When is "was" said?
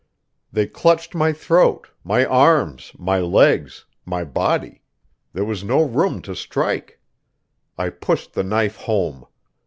5.45-5.63